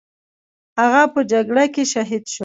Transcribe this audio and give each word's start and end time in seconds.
هغه 0.79 1.03
په 1.13 1.19
جګړه 1.31 1.65
کې 1.73 1.83
شهید 1.93 2.23
شو. 2.33 2.39